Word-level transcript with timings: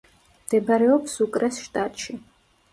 მდებარეობს 0.45 1.19
სუკრეს 1.21 1.63
შტატში. 1.69 2.21